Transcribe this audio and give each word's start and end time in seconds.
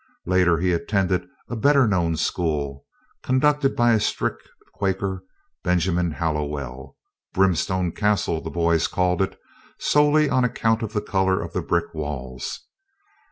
Later 0.25 0.57
he 0.57 0.73
attended 0.73 1.27
a 1.47 1.55
better 1.55 1.87
known 1.87 2.17
school, 2.17 2.87
conducted 3.21 3.75
by 3.75 3.93
a 3.93 3.99
strict 3.99 4.49
Quaker, 4.73 5.23
Benjamin 5.63 6.09
Hallowell 6.13 6.97
Brimstone 7.35 7.91
Castle, 7.91 8.41
the 8.41 8.49
boys 8.49 8.87
called 8.87 9.21
it, 9.21 9.37
solely 9.77 10.27
on 10.27 10.43
account 10.43 10.81
of 10.81 10.93
the 10.93 11.01
color 11.01 11.39
of 11.39 11.53
the 11.53 11.61
brick 11.61 11.93
walls. 11.93 12.61